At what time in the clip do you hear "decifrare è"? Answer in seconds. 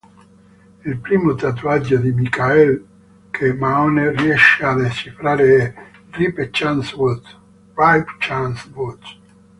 4.73-5.73